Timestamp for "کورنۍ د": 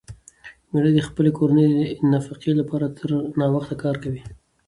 1.37-1.99